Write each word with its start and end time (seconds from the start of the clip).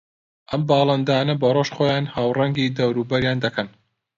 ئەم 0.51 0.61
باڵندانە 0.69 1.33
بە 1.41 1.47
ڕۆژ 1.55 1.69
خۆیان 1.77 2.05
ھاوڕەنگی 2.15 2.73
دەوروبەریان 2.77 3.37
دەکەن 3.45 3.67